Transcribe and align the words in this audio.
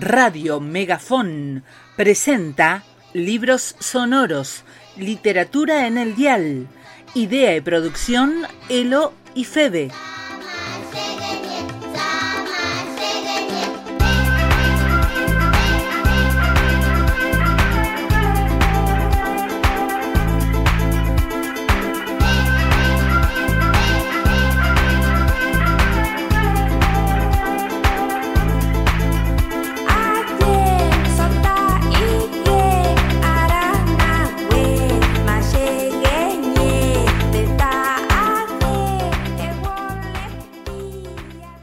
Radio 0.00 0.60
Megafón 0.60 1.64
presenta 1.96 2.84
Libros 3.14 3.76
Sonoros, 3.80 4.62
Literatura 4.96 5.86
en 5.86 5.96
el 5.96 6.14
Dial. 6.14 6.66
Idea 7.14 7.56
y 7.56 7.62
producción 7.62 8.42
Elo 8.68 9.14
y 9.34 9.44
Febe. 9.44 9.90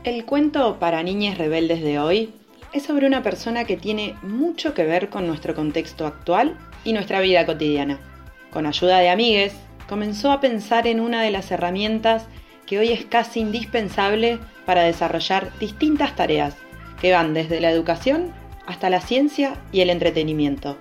El 0.04 0.26
cuento 0.26 0.80
para 0.80 1.02
niñas 1.02 1.38
rebeldes 1.38 1.82
de 1.82 1.98
hoy 1.98 2.34
es 2.74 2.84
sobre 2.84 3.08
una 3.08 3.24
persona 3.24 3.64
que 3.64 3.78
tiene 3.78 4.16
mucho 4.22 4.74
que 4.74 4.84
ver 4.84 5.08
con 5.08 5.26
nuestro 5.28 5.56
contexto 5.56 6.06
actual 6.06 6.58
y 6.84 6.92
nuestra 6.92 7.22
vida 7.22 7.46
cotidiana. 7.46 8.02
Con 8.52 8.66
ayuda 8.66 8.98
de 9.00 9.10
amigues, 9.10 9.54
comenzó 9.88 10.34
a 10.34 10.42
pensar 10.42 10.88
en 10.88 11.00
una 11.00 11.22
de 11.22 11.32
las 11.32 11.50
herramientas 11.52 12.28
que 12.66 12.80
hoy 12.80 12.92
es 12.92 13.06
casi 13.06 13.40
indispensable 13.40 14.40
para 14.66 14.84
desarrollar 14.84 15.58
distintas 15.58 16.18
tareas 16.18 16.58
que 17.00 17.14
van 17.14 17.34
desde 17.34 17.62
la 17.62 17.72
educación 17.72 18.34
hasta 18.66 18.90
la 18.90 19.00
ciencia 19.00 19.54
y 19.72 19.80
el 19.80 19.90
entretenimiento. 19.90 20.78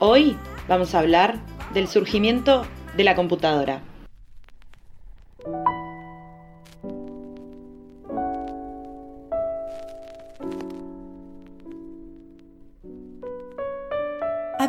Hoy 0.00 0.36
vamos 0.66 0.96
a 0.96 0.98
hablar 0.98 1.38
del 1.72 1.86
surgimiento 1.86 2.66
de 2.96 3.04
la 3.04 3.14
computadora. 3.14 3.80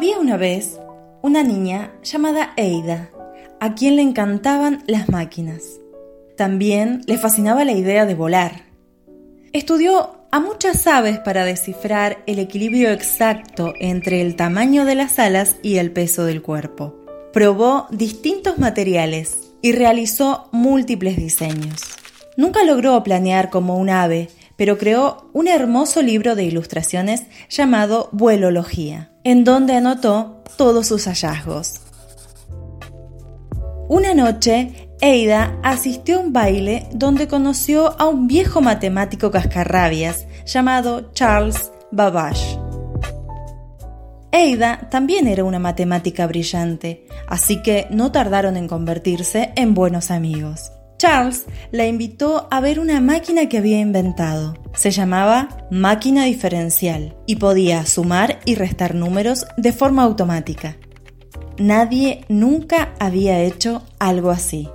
Había 0.01 0.17
una 0.17 0.35
vez 0.35 0.79
una 1.21 1.43
niña 1.43 1.91
llamada 2.01 2.53
Eida, 2.57 3.11
a 3.59 3.75
quien 3.75 3.97
le 3.97 4.01
encantaban 4.01 4.83
las 4.87 5.09
máquinas. 5.09 5.61
También 6.35 7.03
le 7.05 7.19
fascinaba 7.19 7.65
la 7.65 7.73
idea 7.73 8.07
de 8.07 8.15
volar. 8.15 8.63
Estudió 9.53 10.25
a 10.31 10.39
muchas 10.39 10.87
aves 10.87 11.19
para 11.19 11.45
descifrar 11.45 12.23
el 12.25 12.39
equilibrio 12.39 12.89
exacto 12.89 13.75
entre 13.79 14.21
el 14.21 14.35
tamaño 14.35 14.85
de 14.85 14.95
las 14.95 15.19
alas 15.19 15.57
y 15.61 15.77
el 15.77 15.91
peso 15.91 16.25
del 16.25 16.41
cuerpo. 16.41 16.95
Probó 17.31 17.85
distintos 17.91 18.57
materiales 18.57 19.37
y 19.61 19.71
realizó 19.71 20.49
múltiples 20.51 21.15
diseños. 21.15 21.79
Nunca 22.37 22.63
logró 22.63 23.03
planear 23.03 23.51
como 23.51 23.77
un 23.77 23.91
ave, 23.91 24.29
pero 24.57 24.77
creó 24.77 25.29
un 25.33 25.47
hermoso 25.47 26.01
libro 26.01 26.35
de 26.35 26.43
ilustraciones 26.43 27.23
llamado 27.49 28.09
Vuelología 28.11 29.11
en 29.23 29.43
donde 29.43 29.75
anotó 29.75 30.43
todos 30.57 30.87
sus 30.87 31.05
hallazgos. 31.05 31.75
Una 33.87 34.13
noche, 34.13 34.89
Eida 35.01 35.59
asistió 35.63 36.17
a 36.17 36.21
un 36.21 36.33
baile 36.33 36.87
donde 36.93 37.27
conoció 37.27 37.99
a 37.99 38.07
un 38.07 38.27
viejo 38.27 38.61
matemático 38.61 39.31
cascarrabias 39.31 40.25
llamado 40.45 41.11
Charles 41.13 41.71
Babbage. 41.91 42.57
Eida 44.31 44.87
también 44.89 45.27
era 45.27 45.43
una 45.43 45.59
matemática 45.59 46.25
brillante, 46.25 47.05
así 47.27 47.61
que 47.61 47.87
no 47.89 48.13
tardaron 48.13 48.55
en 48.55 48.69
convertirse 48.69 49.51
en 49.55 49.73
buenos 49.73 50.09
amigos. 50.09 50.71
Charles 51.01 51.45
la 51.71 51.87
invitó 51.87 52.47
a 52.51 52.59
ver 52.59 52.79
una 52.79 53.01
máquina 53.01 53.49
que 53.49 53.57
había 53.57 53.79
inventado. 53.79 54.53
Se 54.75 54.91
llamaba 54.91 55.65
máquina 55.71 56.25
diferencial 56.25 57.15
y 57.25 57.37
podía 57.37 57.87
sumar 57.87 58.39
y 58.45 58.53
restar 58.53 58.93
números 58.93 59.47
de 59.57 59.73
forma 59.73 60.03
automática. 60.03 60.77
Nadie 61.57 62.23
nunca 62.29 62.93
había 62.99 63.41
hecho 63.41 63.81
algo 63.97 64.29
así. 64.29 64.69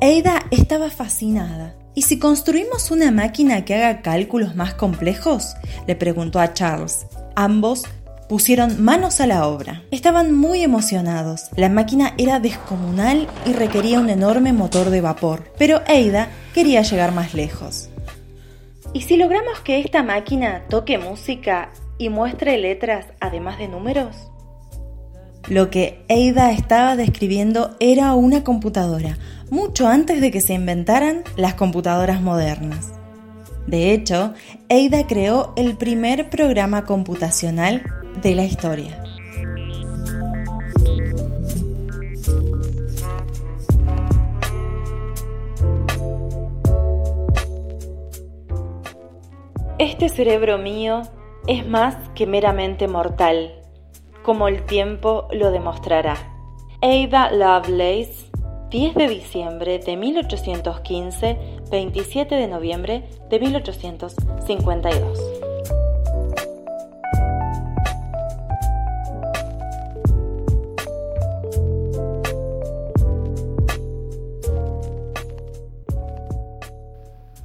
Ada 0.00 0.46
estaba 0.52 0.90
fascinada. 0.90 1.74
¿Y 1.96 2.02
si 2.02 2.20
construimos 2.20 2.92
una 2.92 3.10
máquina 3.10 3.64
que 3.64 3.74
haga 3.74 4.02
cálculos 4.02 4.54
más 4.54 4.74
complejos? 4.74 5.56
le 5.88 5.96
preguntó 5.96 6.38
a 6.38 6.54
Charles. 6.54 7.08
Ambos 7.34 7.82
pusieron 8.30 8.80
manos 8.80 9.20
a 9.20 9.26
la 9.26 9.48
obra. 9.48 9.82
Estaban 9.90 10.32
muy 10.32 10.62
emocionados. 10.62 11.50
La 11.56 11.68
máquina 11.68 12.14
era 12.16 12.38
descomunal 12.38 13.26
y 13.44 13.54
requería 13.54 13.98
un 13.98 14.08
enorme 14.08 14.52
motor 14.52 14.90
de 14.90 15.00
vapor, 15.00 15.52
pero 15.58 15.78
Ada 15.88 16.28
quería 16.54 16.82
llegar 16.82 17.12
más 17.12 17.34
lejos. 17.34 17.90
¿Y 18.92 19.00
si 19.00 19.16
logramos 19.16 19.58
que 19.62 19.80
esta 19.80 20.04
máquina 20.04 20.62
toque 20.68 20.96
música 20.96 21.72
y 21.98 22.08
muestre 22.08 22.56
letras 22.56 23.06
además 23.18 23.58
de 23.58 23.66
números? 23.66 24.14
Lo 25.48 25.68
que 25.68 26.04
Ada 26.08 26.52
estaba 26.52 26.94
describiendo 26.94 27.74
era 27.80 28.14
una 28.14 28.44
computadora, 28.44 29.18
mucho 29.50 29.88
antes 29.88 30.20
de 30.20 30.30
que 30.30 30.40
se 30.40 30.54
inventaran 30.54 31.24
las 31.34 31.54
computadoras 31.54 32.22
modernas. 32.22 32.92
De 33.66 33.92
hecho, 33.92 34.34
Ada 34.68 35.08
creó 35.08 35.52
el 35.56 35.76
primer 35.76 36.30
programa 36.30 36.84
computacional 36.84 37.82
de 38.22 38.34
la 38.34 38.44
historia. 38.44 39.02
Este 49.78 50.10
cerebro 50.10 50.58
mío 50.58 51.02
es 51.46 51.66
más 51.66 51.96
que 52.14 52.26
meramente 52.26 52.86
mortal, 52.86 53.54
como 54.22 54.48
el 54.48 54.66
tiempo 54.66 55.26
lo 55.32 55.50
demostrará. 55.50 56.16
Ada 56.82 57.32
Lovelace, 57.32 58.30
10 58.70 58.94
de 58.94 59.08
diciembre 59.08 59.78
de 59.78 59.96
1815, 59.96 61.38
27 61.70 62.34
de 62.34 62.46
noviembre 62.46 63.08
de 63.30 63.40
1852. 63.40 65.49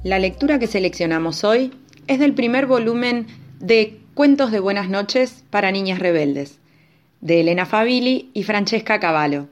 La 0.06 0.20
lectura 0.20 0.60
que 0.60 0.68
seleccionamos 0.68 1.42
hoy 1.42 1.72
es 2.06 2.20
del 2.20 2.32
primer 2.32 2.66
volumen 2.66 3.26
de 3.58 3.98
Cuentos 4.14 4.52
de 4.52 4.60
Buenas 4.60 4.88
noches 4.88 5.42
para 5.50 5.72
Niñas 5.72 5.98
Rebeldes, 5.98 6.60
de 7.20 7.40
Elena 7.40 7.66
Fabili 7.66 8.30
y 8.32 8.44
Francesca 8.44 9.00
Cavallo. 9.00 9.48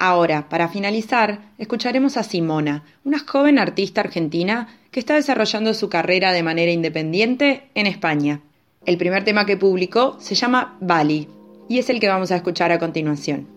Ahora, 0.00 0.48
para 0.48 0.68
finalizar, 0.68 1.52
escucharemos 1.58 2.16
a 2.16 2.24
Simona, 2.24 2.82
una 3.04 3.20
joven 3.20 3.60
artista 3.60 4.00
argentina 4.00 4.76
que 4.90 4.98
está 4.98 5.14
desarrollando 5.14 5.72
su 5.72 5.88
carrera 5.88 6.32
de 6.32 6.42
manera 6.42 6.72
independiente 6.72 7.68
en 7.76 7.86
España. 7.86 8.40
El 8.86 8.98
primer 8.98 9.22
tema 9.22 9.46
que 9.46 9.56
publicó 9.56 10.16
se 10.18 10.34
llama 10.34 10.76
Bali 10.80 11.28
y 11.68 11.78
es 11.78 11.90
el 11.90 12.00
que 12.00 12.08
vamos 12.08 12.32
a 12.32 12.36
escuchar 12.36 12.72
a 12.72 12.80
continuación. 12.80 13.55